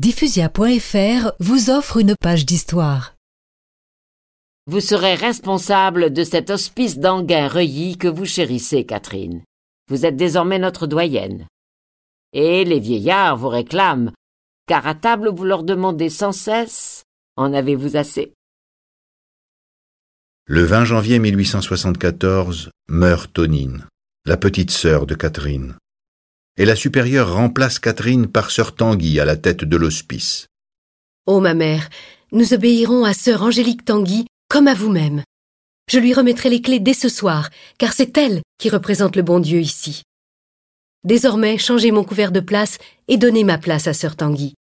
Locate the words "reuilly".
7.48-7.98